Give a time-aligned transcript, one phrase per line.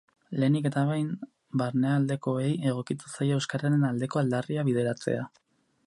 [0.43, 1.11] Lehenik eta behin,
[1.63, 5.29] barnealdekoei egokituko zaie euskararen aldeko aldarria bideratzea.